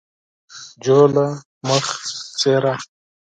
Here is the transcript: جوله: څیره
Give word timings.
جوله: 0.83 1.27
څیره 2.39 2.73